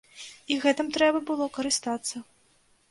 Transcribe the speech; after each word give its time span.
І 0.53 0.57
гэтым 0.63 0.87
трэба 0.97 1.21
было 1.31 1.45
карыстацца. 1.59 2.15